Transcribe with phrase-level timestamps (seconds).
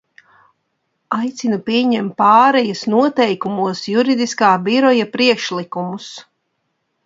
[1.17, 6.13] Aicinu pieņemt pārejas noteikumos Juridiskā biroja priekšlikumus.